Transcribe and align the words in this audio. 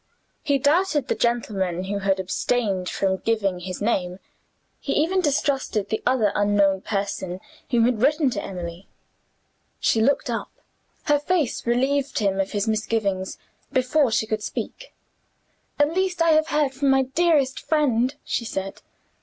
He 0.41 0.57
doubted 0.57 1.09
the 1.09 1.13
gentleman 1.13 1.83
who 1.83 1.99
had 1.99 2.19
abstained 2.19 2.89
from 2.89 3.17
giving 3.17 3.59
his 3.59 3.83
name; 3.83 4.17
he 4.79 4.93
even 4.93 5.21
distrusted 5.21 5.89
the 5.89 6.01
other 6.07 6.31
unknown 6.33 6.81
person 6.81 7.39
who 7.69 7.83
had 7.83 8.01
written 8.01 8.31
to 8.31 8.41
Emily. 8.41 8.87
She 9.79 10.01
looked 10.01 10.27
up. 10.27 10.49
Her 11.03 11.19
face 11.19 11.67
relieved 11.67 12.17
him 12.17 12.39
of 12.39 12.53
his 12.53 12.67
misgivings, 12.67 13.37
before 13.71 14.09
she 14.11 14.25
could 14.25 14.41
speak. 14.41 14.91
"At 15.77 15.95
last, 15.95 16.19
I 16.19 16.29
have 16.31 16.47
heard 16.47 16.73
from 16.73 16.89
my 16.89 17.03
dearest 17.03 17.59
friend," 17.59 18.15
she 18.25 18.43
said. 18.43 18.81